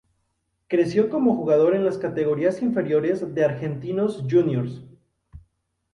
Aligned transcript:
Creció 0.67 1.11
como 1.11 1.35
jugador 1.35 1.75
en 1.75 1.85
las 1.85 1.99
categorías 1.99 2.63
inferiores 2.63 3.35
de 3.35 3.45
Argentinos 3.45 4.23
Juniors. 4.27 4.81